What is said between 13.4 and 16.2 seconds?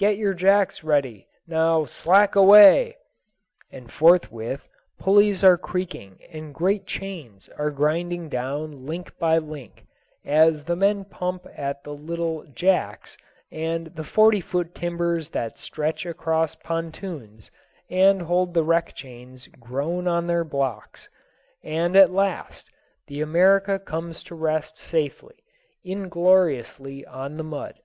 and the forty foot timbers that stretch